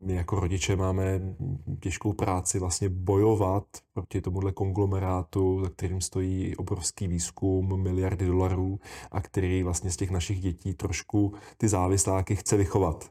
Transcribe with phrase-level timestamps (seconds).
[0.00, 1.20] my jako rodiče máme
[1.80, 8.80] těžkou práci vlastně bojovat proti tomuhle konglomerátu, za kterým stojí obrovský výzkum, miliardy dolarů
[9.10, 13.10] a který vlastně z těch našich dětí trošku ty závisláky chce vychovat.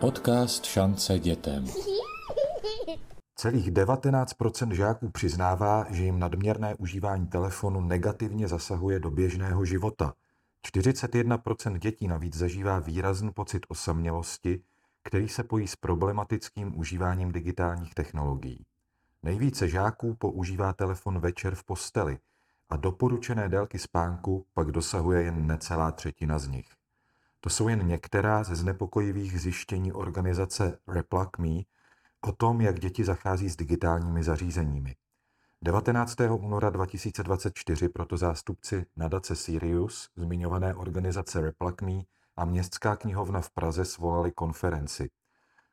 [0.00, 1.66] Podcast Šance dětem.
[3.36, 10.14] Celých 19% žáků přiznává, že jim nadměrné užívání telefonu negativně zasahuje do běžného života–
[10.64, 14.62] 41% dětí navíc zažívá výrazný pocit osamělosti,
[15.02, 18.66] který se pojí s problematickým užíváním digitálních technologií.
[19.22, 22.18] Nejvíce žáků používá telefon večer v posteli
[22.70, 26.68] a doporučené délky spánku pak dosahuje jen necelá třetina z nich.
[27.40, 31.62] To jsou jen některá ze znepokojivých zjištění organizace Replug Me
[32.20, 34.96] o tom, jak děti zachází s digitálními zařízeními.
[35.64, 36.16] 19.
[36.30, 42.02] února 2024 proto zástupci nadace Sirius, zmiňované organizace Replacme
[42.36, 45.10] a Městská knihovna v Praze svolali konferenci.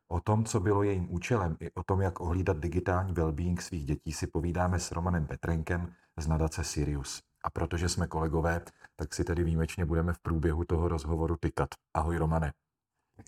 [0.08, 4.12] O tom, co bylo jejím účelem i o tom, jak ohlídat digitální well-being svých dětí,
[4.12, 7.22] si povídáme s Romanem Petrenkem z nadace Sirius.
[7.44, 8.62] A protože jsme kolegové,
[8.96, 11.70] tak si tedy výjimečně budeme v průběhu toho rozhovoru tykat.
[11.94, 12.54] Ahoj Romane.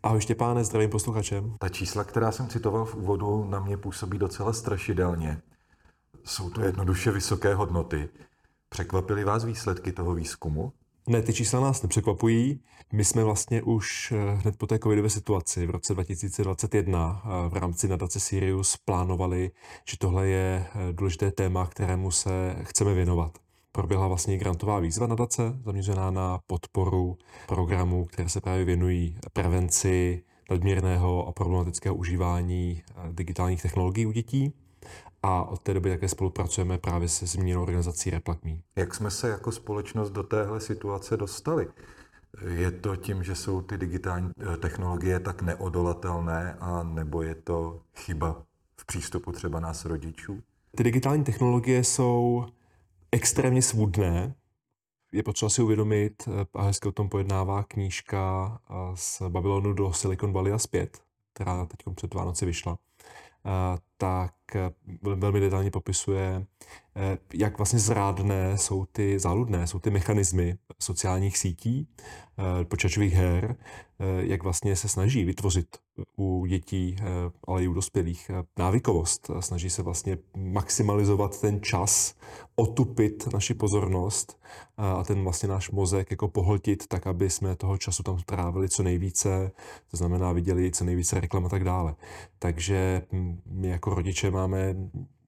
[0.04, 1.56] Ahoj Štěpáne, zdravím posluchačem.
[1.59, 5.42] Ta čísla, která jsem citoval v úvodu, na mě působí docela strašidelně.
[6.26, 8.10] Jsou to jednoduše vysoké hodnoty.
[8.70, 10.74] Překvapily vás výsledky toho výzkumu?
[11.08, 12.60] Ne, ty čísla nás nepřekvapují.
[12.94, 17.54] My jsme vlastně už eh, hned po té covidové situaci v roce 2021 eh, v
[17.54, 19.52] rámci nadace Sirius plánovali,
[19.90, 23.38] že tohle je eh, důležité téma, kterému se chceme věnovat.
[23.72, 31.28] Proběhla vlastně grantová výzva nadace zaměřená na podporu programů, které se právě věnují prevenci nadměrného
[31.28, 34.54] a problematického užívání digitálních technologií u dětí
[35.24, 38.58] a od té doby také spolupracujeme právě se zmíněnou organizací Replacme.
[38.76, 41.68] Jak jsme se jako společnost do téhle situace dostali?
[42.48, 47.82] Je to tím, že jsou ty digitální eh, technologie tak neodolatelné a nebo je to
[47.96, 48.44] chyba
[48.78, 50.44] v přístupu třeba nás rodičů?
[50.78, 52.46] Ty digitální technologie jsou
[53.12, 54.36] extrémně svůdné.
[55.12, 59.94] Je potřeba si uvědomit, eh, a hezky o tom pojednává knížka eh, z Babylonu do
[59.94, 61.02] Silicon Valley a zpět,
[61.34, 62.78] která teď před Vánoci vyšla,
[64.03, 64.34] tak
[65.02, 66.46] velmi detailně popisuje,
[66.96, 71.88] eh, jak vlastně zrádné jsou ty záludné, jsou ty mechanismy sociálních sítí,
[72.40, 73.56] eh, počítačových her,
[74.00, 75.78] eh, jak vlastně se snaží vytvořit
[76.18, 76.96] u dětí,
[77.47, 79.31] ale i u dospělých návykovost.
[79.40, 82.16] Snaží se vlastně maximalizovat ten čas,
[82.56, 84.40] otupit naši pozornost
[84.78, 88.84] a ten vlastně náš mozek jako pohltit tak, aby jsme toho času tam trávili co
[88.84, 89.52] nejvíce,
[89.91, 91.96] to znamená viděli co nejvíce reklam a tak dále.
[92.40, 94.76] Takže hm, my jako rodiče máme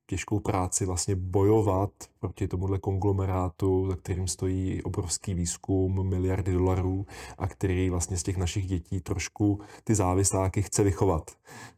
[0.08, 7.06] těžkou práci vlastně bojovat proti tomuhle konglomerátu, za kterým stojí obrovský výzkum, miliardy dolarů
[7.38, 11.32] a který vlastně z těch našich dětí trošku ty závisláky chce vychovat.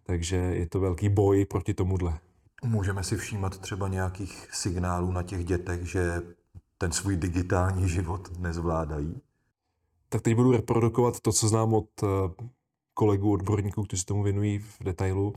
[0.04, 2.20] Takže je to velký boj proti tomuhle.
[2.64, 6.22] Můžeme si všímat třeba nějakých signálů na těch dětech, že
[6.78, 9.22] ten svůj digitální život nezvládají?
[10.10, 12.08] Tak teď budu reprodukovat to, co znám od eh,
[12.94, 15.34] kolegů, odborníků, kteří se tomu věnují v detailu.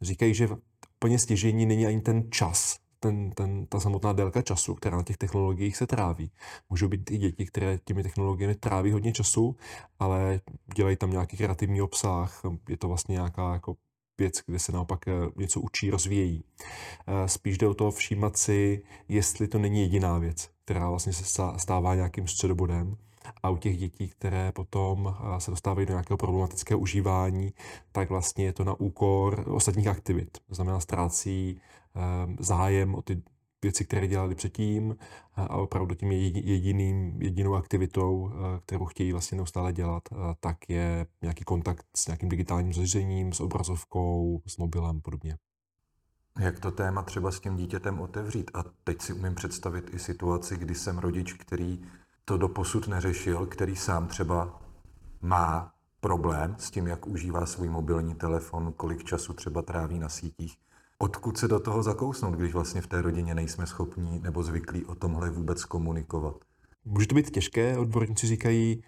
[0.00, 0.48] Říkají, že
[0.98, 5.16] úplně stěžení není ani ten čas, ten, ten, ta samotná délka času, která na těch
[5.16, 6.30] technologiích se tráví.
[6.70, 9.56] Můžou být i děti, které těmi technologiemi tráví hodně času,
[9.98, 10.40] ale
[10.74, 13.76] dělají tam nějaký kreativní obsah, je to vlastně nějaká jako
[14.18, 16.44] věc, kde se naopak eh, něco učí, rozvíjejí.
[17.06, 21.42] Eh, spíš jde o to všímat si, jestli to není jediná věc, která vlastně se
[21.56, 22.96] stává nějakým středobodem
[23.42, 27.52] a u těch dětí, které potom eh, se dostávají do nějakého problematického užívání,
[27.92, 30.38] tak vlastně je to na úkor ostatních aktivit.
[30.48, 31.60] To znamená, ztrácí
[32.40, 33.22] zájem o ty
[33.62, 34.96] věci, které dělali předtím
[35.34, 38.30] a opravdu tím jediným, jedinou aktivitou,
[38.66, 40.02] kterou chtějí vlastně neustále dělat,
[40.40, 45.38] tak je nějaký kontakt s nějakým digitálním zařízením, s obrazovkou, s mobilem a podobně.
[46.38, 48.50] Jak to téma třeba s tím dítětem otevřít?
[48.54, 51.82] A teď si umím představit i situaci, kdy jsem rodič, který
[52.28, 54.60] to doposud neřešil, který sám třeba
[55.20, 60.56] má problém s tím, jak užívá svůj mobilní telefon, kolik času třeba tráví na sítích
[61.00, 64.94] Odkud se do toho zakousnout, když vlastně v té rodině nejsme schopní nebo zvyklí o
[64.94, 66.36] tomhle vůbec komunikovat?
[66.84, 68.82] Může to být těžké, odborníci říkají,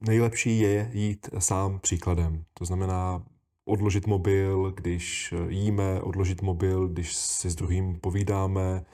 [0.00, 2.44] nejlepší je jít sám příkladem.
[2.54, 3.22] To znamená
[3.64, 8.84] odložit mobil, když jíme, odložit mobil, když si s druhým povídáme,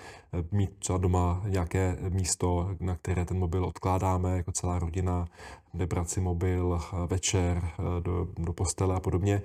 [0.53, 5.29] mít třeba doma nějaké místo, na které ten mobil odkládáme jako celá rodina,
[5.75, 7.71] nebrat si mobil večer
[8.01, 9.43] do, do postele a podobně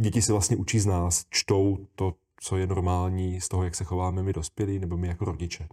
[0.00, 3.84] děti se vlastně učí z nás, čtou to, co je normální z toho, jak se
[3.84, 5.68] chováme my dospělí nebo my jako rodiče.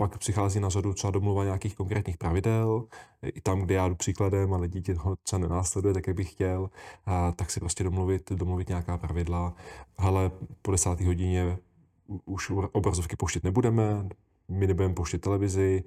[0.00, 2.84] Pak přichází na řadu třeba domluva nějakých konkrétních pravidel,
[3.22, 6.70] i tam, kde já jdu příkladem, ale dítě ho třeba nenásleduje tak, jak bych chtěl,
[7.06, 9.54] a tak si prostě domluvit, domluvit nějaká pravidla.
[9.96, 10.30] Ale
[10.62, 11.58] po desáté hodině
[12.24, 14.08] už obrazovky pouštět nebudeme,
[14.48, 15.84] my nebudeme pouštět televizi,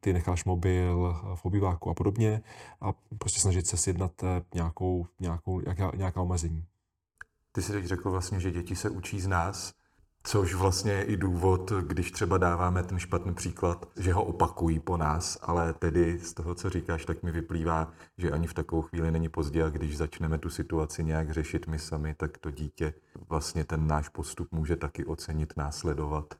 [0.00, 2.42] ty necháš mobil v obýváku a podobně
[2.80, 6.64] a prostě snažit se sjednat eh, nějakou, nějakou, nějaká, nějaká omezení.
[7.52, 9.74] Ty jsi teď řekl vlastně, že děti se učí z nás,
[10.26, 14.96] což vlastně je i důvod, když třeba dáváme ten špatný příklad, že ho opakují po
[14.96, 19.10] nás, ale tedy z toho, co říkáš, tak mi vyplývá, že ani v takovou chvíli
[19.10, 22.94] není pozdě a když začneme tu situaci nějak řešit my sami, tak to dítě
[23.28, 26.34] vlastně ten náš postup může taky ocenit, následovat.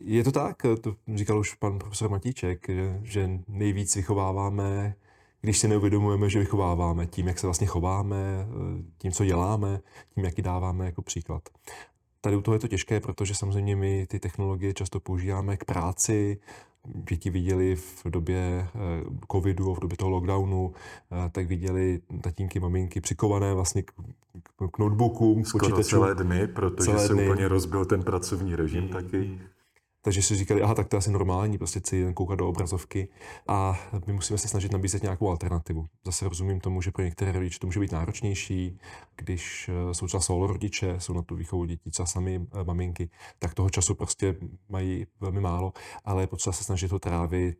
[0.00, 2.66] Je to tak, to říkal už pan profesor Matíček,
[3.02, 4.94] že nejvíc vychováváme
[5.40, 8.46] když si neuvědomujeme, že vychováváme tím, jak se vlastně chováme,
[8.98, 9.80] tím, co děláme,
[10.14, 11.42] tím, jak ji dáváme jako příklad.
[12.24, 16.38] Tady u toho je to těžké, protože samozřejmě my ty technologie často používáme k práci,
[17.10, 18.68] děti viděli v době eh,
[19.32, 20.72] covidu, v době toho lockdownu,
[21.12, 23.92] eh, tak viděli tatínky, maminky přikované vlastně k,
[24.72, 26.00] k notebookům, Skoro počítačům.
[26.00, 27.24] celé dny, protože celé se dny.
[27.24, 29.38] úplně rozbil ten pracovní režim mm, taky.
[30.04, 33.08] Takže si říkali, aha, tak to je asi normální, prostě celý den koukat do obrazovky
[33.48, 35.86] a my musíme se snažit nabízet nějakou alternativu.
[36.04, 38.78] Zase rozumím tomu, že pro některé rodiče to může být náročnější,
[39.16, 43.10] když eh, jsou třeba solo rodiče, jsou na tu výchovu dětí třeba sami eh, maminky,
[43.38, 44.36] tak toho času prostě
[44.68, 45.72] mají velmi málo,
[46.04, 47.58] ale je potřeba se snažit to trávit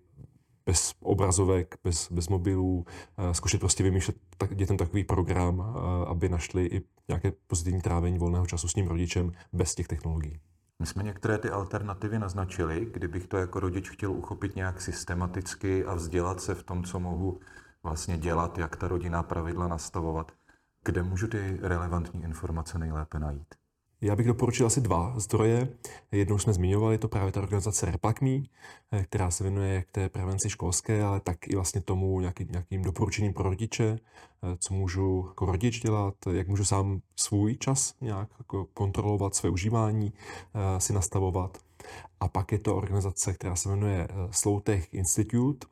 [0.67, 2.85] bez obrazovek, bez, bez mobilů,
[3.19, 5.77] eh, zkusit prostě vymýšlet tak, dětem takový program,
[6.07, 10.41] aby našli i nějaké pozitivní trávení volného času s tím rodičem bez těch technologií.
[10.85, 15.95] My jsme některé ty alternativy naznačili, kdybych to jako rodič chtěl uchopit nějak systematicky a
[15.95, 17.41] vzdělat se v tom, co mohu
[17.83, 20.33] vlastně dělat, jak ta rodinná pravidla nastavovat.
[20.85, 23.55] Kde můžu ty relevantní informace nejlépe najít?
[24.05, 25.69] Já bych doporučil asi dva zdroje.
[26.13, 28.31] Jednou jsme zmiňovali, to právě ta organizace REPACME,
[28.93, 32.83] eh, která se věnuje jak té prevenci školské, ale tak i vlastně tomu nějaký, nějakým
[32.83, 38.29] doporučením pro rodiče, eh, co můžu jako rodič dělat, jak můžu sám svůj čas nějak
[38.39, 40.13] jako kontrolovat, své užívání
[40.55, 41.59] eh, si nastavovat.
[42.21, 45.67] A pak je to organizace, která se jmenuje Sloutek Institute,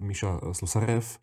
[0.00, 1.18] Míša Slusarev,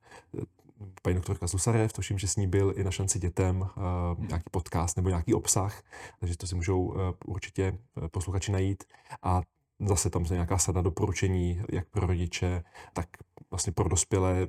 [1.01, 4.97] paní doktorka Slusarev, tuším, že s ní byl i na šanci dětem uh, nějaký podcast
[4.97, 5.83] nebo nějaký obsah,
[6.19, 6.95] takže to si můžou uh,
[7.25, 8.83] určitě eh, posluchači najít.
[9.23, 9.41] A
[9.79, 12.63] zase tam je nějaká sada doporučení, jak pro rodiče,
[12.93, 13.07] tak
[13.51, 14.47] vlastně pro dospělé,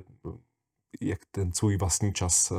[1.01, 2.53] jak ten svůj vlastní čas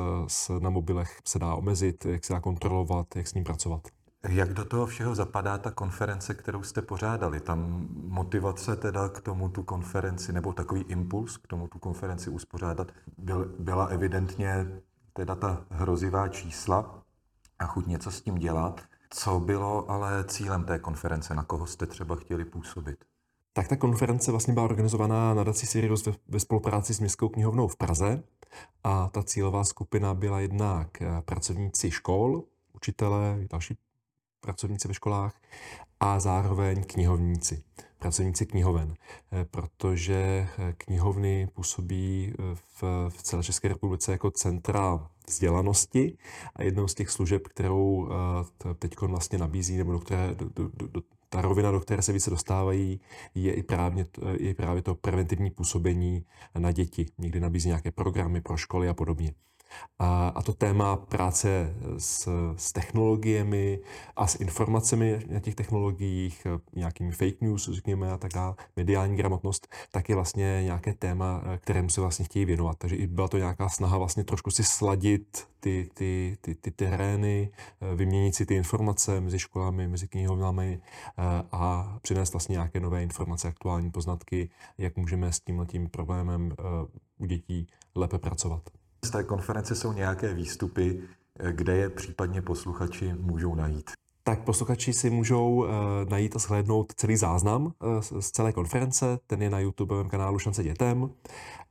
[0.59, 3.88] na mobilech se dá omezit, jak se dá kontrolovat, jak s ním pracovat.
[4.29, 7.41] Jak do toho všeho zapadá ta konference, kterou jste pořádali?
[7.41, 12.93] Tam motivace teda k tomu tu konferenci, nebo takový impuls k tomu tu konferenci uspořádat,
[13.19, 14.67] byl, byla evidentně
[15.12, 17.03] teda ta hrozivá čísla
[17.59, 18.81] a chuť něco s tím dělat.
[19.11, 21.35] Co bylo ale cílem té konference?
[21.35, 23.05] Na koho jste třeba chtěli působit?
[23.53, 27.76] Tak ta konference vlastně byla organizovaná nadací Sirius ve, ve spolupráci s Městskou knihovnou v
[27.76, 28.23] Praze
[28.85, 32.43] a ta cílová skupina byla jednak eh, pracovníci škol,
[32.73, 33.79] učitelé, další
[34.44, 35.35] pracovníci ve školách
[36.00, 37.62] a zároveň knihovníci,
[37.99, 38.94] pracovníci knihoven,
[39.32, 40.14] eh, protože
[40.58, 46.19] eh, knihovny působí eh, v, v celé České republice jako centra vzdělanosti
[46.56, 48.08] a jednou z těch služeb, kterou
[48.79, 52.31] teď vlastně nabízí, nebo do které, do, do, do, ta rovina, do které se více
[52.31, 53.00] dostávají,
[53.35, 54.06] je i právě,
[54.40, 56.25] je právě to preventivní působení
[56.58, 57.06] na děti.
[57.19, 59.35] Někdy nabízí nějaké programy pro školy a podobně.
[59.99, 63.81] A, a to téma práce s, s technologiemi
[64.16, 69.69] a s informacemi na těch technologiích, nějakými fake news, řekněme, a tak dále, mediální gramotnost,
[69.93, 72.78] tak je vlastně nějaké téma, kterému se vlastně chtějí věnovat.
[72.78, 77.50] Takže i byla to nějaká snaha vlastně trošku si sladit ty, ty, ty, ty terény,
[77.95, 80.81] vyměnit si ty informace mezi školami, mezi knihovnami
[81.52, 86.52] a přinést vlastně nějaké nové informace, aktuální poznatky, jak můžeme s tímhle tím problémem
[87.19, 88.71] u dětí lépe pracovat.
[89.04, 91.00] Z té konference jsou nějaké výstupy,
[91.38, 93.90] eh, kde je případně posluchači můžou najít.
[94.26, 95.68] Tak posluchači si můžou uh,
[96.08, 100.62] najít a shlédnout celý záznam uh, z celé konference, ten je na YouTubeovém kanálu Šance
[100.62, 101.11] dětem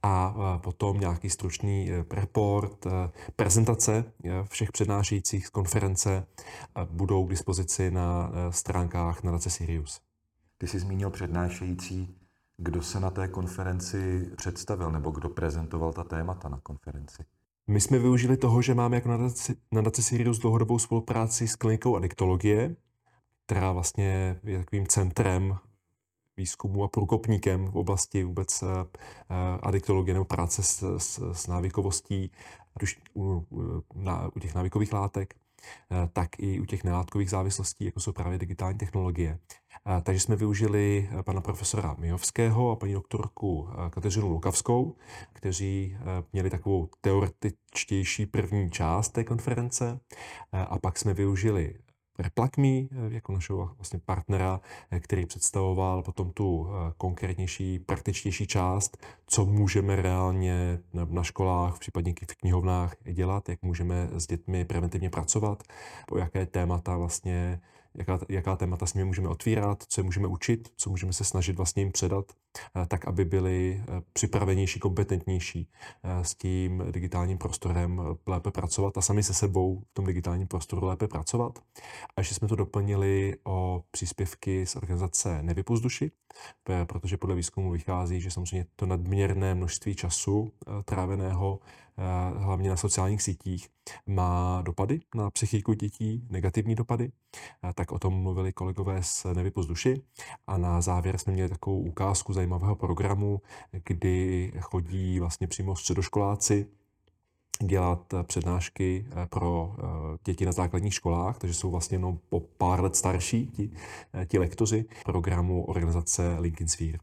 [0.04, 2.92] a uh, potom nějaký stručný uh, report, uh,
[3.36, 6.26] prezentace uh, všech přednášejících z konference
[6.78, 10.02] uh, budou k dispozici na uh, stránkách nadace Sirius.
[10.58, 12.23] Ty jsi zmínil přednášející.
[12.66, 17.24] Kdo se na té konferenci představil nebo kdo prezentoval ta témata na konferenci?
[17.68, 22.76] My jsme využili toho, že máme jako nadace, nadace Sirius dlouhodobou spolupráci s klinikou adiktologie,
[23.46, 25.58] která vlastně je takovým centrem
[26.38, 28.70] výzkumu a průkopníkem v oblasti vůbec uh,
[29.62, 32.32] adiktologie nebo práce s, s, s návykovostí,
[33.14, 35.36] u, u, na, u těch návykových látek.
[36.14, 39.40] Tak i u těch nelátkových závislostí, jako jsou právě digitální technologie.
[40.04, 44.96] Takže jsme využili pana profesora Mijovského a paní doktorku Kateřinu Lukavskou,
[45.34, 45.98] kteří
[46.34, 50.00] měli takovou teoretičtější první část té konference
[50.52, 51.76] a pak jsme využili
[52.20, 58.98] Replakme eh, jako našeho vlastně partnera, eh, který představoval potom tu eh, konkrétnější, praktičtější část,
[59.26, 65.64] co můžeme reálně na školách, případně v knihovnách dělat, jak můžeme s dětmi preventivně pracovat,
[66.12, 67.60] o jaké témata vlastně
[67.96, 71.56] jaká, jaká témata s nimi můžeme otvírat, co je můžeme učit, co můžeme se snažit
[71.56, 72.26] vlastně jim předat,
[72.76, 75.70] eh, tak aby byli eh, připravenější, kompetentnější
[76.04, 80.88] eh, s tím digitálním prostorem lépe pracovat a sami se sebou v tom digitálním prostoru
[80.88, 81.60] lépe pracovat.
[82.18, 86.12] A ještě jsme to doplnili o příspěvky z organizace Nevypuzduši,
[86.86, 90.52] protože podle výzkumu vychází, že samozřejmě to nadměrné množství času
[90.86, 91.60] tráveného
[92.38, 93.70] hlavně na sociálních sítích,
[94.08, 97.12] má dopady na psychiku dětí, negativní dopady.
[97.76, 100.02] Tak o tom mluvili kolegové z Nevypozduši.
[100.48, 103.42] A na závěr jsme měli takovou ukázku zajímavého programu,
[103.86, 106.68] kdy chodí vlastně přímo středoškoláci
[107.64, 109.76] dělat přednášky pro
[110.26, 113.72] děti na základních školách, takže jsou vlastně jenom po pár let starší ti,
[114.28, 116.98] ti lektoři programu organizace Linkin Sphere.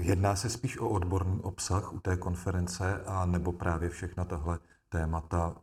[0.00, 4.58] Jedná se spíš o odborný obsah u té konference a nebo právě všechna tahle
[4.88, 5.56] témata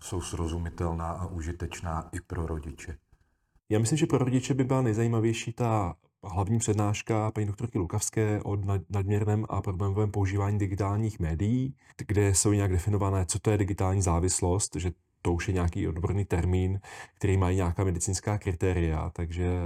[0.00, 2.98] jsou srozumitelná a užitečná i pro rodiče?
[3.68, 8.56] Já myslím, že pro rodiče by byla nejzajímavější ta hlavní přednáška paní doktorky Lukavské o
[8.90, 14.76] nadměrném a problémovém používání digitálních médií, kde jsou nějak definované, co to je digitální závislost,
[14.76, 16.80] že to už je nějaký odborný termín,
[17.14, 19.58] který má nějaká medicínská kritéria, takže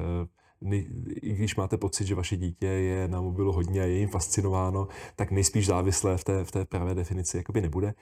[1.23, 4.88] i když máte pocit, že vaše dítě je na mobilu hodně a je jim fascinováno,
[5.16, 7.94] tak nejspíš závislé v té, v té pravé definici jakoby nebude.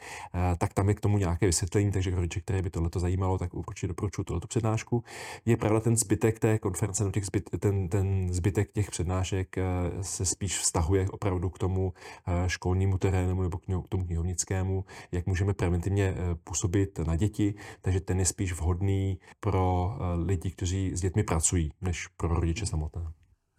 [0.59, 3.88] Tak tam je k tomu nějaké vysvětlení, takže rodiče, které by tohleto zajímalo, tak určitě
[3.88, 5.04] doporučuji tohleto přednášku.
[5.44, 9.62] Je pravda, ten zbytek té konference, no těch zbyt, ten, ten zbytek těch přednášek eh,
[10.00, 11.92] se spíš vztahuje opravdu k tomu
[12.26, 18.00] eh, školnímu terénu nebo k tomu knihovnickému, jak můžeme preventivně eh, působit na děti, takže
[18.00, 23.02] ten je spíš vhodný pro lidi, kteří s dětmi pracují, než pro rodiče samotné.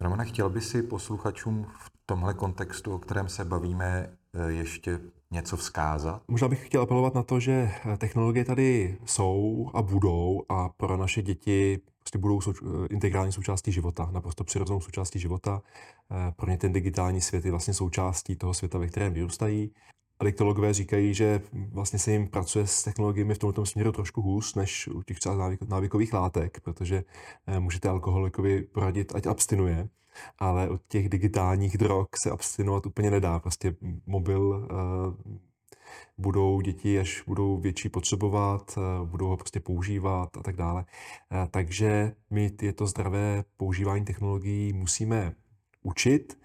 [0.00, 5.00] Romane, chtěl by si posluchačům v tomhle kontextu, o kterém se bavíme, eh, ještě
[5.30, 6.22] něco vzkázat?
[6.28, 10.96] Možná bych chtěl apelovat na to, že eh, technologie tady jsou a budou a pro
[10.96, 15.62] naše děti prostě budou souč- eh, integrální součástí života, naprosto přirozenou součástí života.
[16.36, 19.70] Pro ně ten digitální svět je vlastně součástí toho světa, ve kterém vyrůstají
[20.18, 24.88] adiktologové říkají, že vlastně se jim pracuje s technologiemi v tomto směru trošku hůř než
[24.88, 27.04] u těch třeba návykových látek, protože
[27.46, 29.88] eh, můžete alkoholikovi poradit, ať abstinuje,
[30.38, 33.38] ale od těch digitálních drog se abstinovat úplně nedá.
[33.38, 35.34] Prostě mobil eh,
[36.18, 40.84] budou děti, až budou větší potřebovat, eh, budou ho prostě používat a tak dále.
[41.50, 45.34] Takže my je to zdravé používání technologií musíme
[45.82, 46.38] učit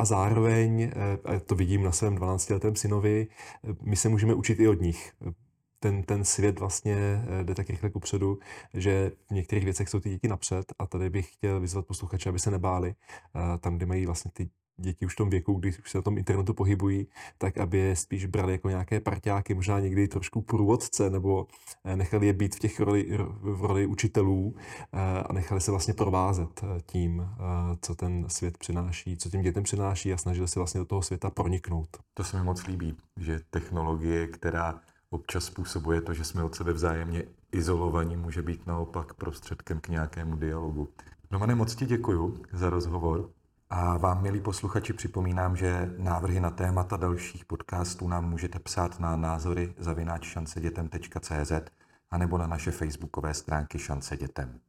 [0.00, 3.26] a zároveň, eh, to vidím na svém 12-letém synovi,
[3.64, 5.12] eh, my se můžeme učit i od nich.
[5.80, 8.38] Ten, ten svět vlastně eh, jde tak rychle kupředu,
[8.74, 12.38] že v některých věcech jsou ty děti napřed a tady bych chtěl vyzvat posluchače, aby
[12.38, 12.94] se nebáli.
[13.60, 16.18] Tam, kde mají vlastně ty děti už v tom věku, když už se na tom
[16.18, 17.06] internetu pohybují,
[17.38, 21.46] tak aby je spíš brali jako nějaké parťáky, možná někdy trošku průvodce, nebo
[21.84, 24.54] eh, nechali je být v těch roli, v roli učitelů
[24.92, 27.28] eh, a nechali se vlastně provázet eh, tím,
[27.82, 31.30] co ten svět přináší, co tím dětem přináší a snažili se vlastně do toho světa
[31.30, 31.88] proniknout.
[32.14, 36.72] To se mi moc líbí, že technologie, která občas způsobuje to, že jsme od sebe
[36.72, 40.88] vzájemně izolovaní, může být naopak prostředkem k nějakému dialogu.
[41.30, 43.30] Romane, moc ti děkuju za rozhovor.
[43.72, 49.16] A vám, milí posluchači, připomínám, že návrhy na témata dalších podcastů nám můžete psát na
[49.16, 51.52] názory zavináč šancedětem.cz
[52.10, 54.60] a nebo na naše facebookové stránky Šance dětem.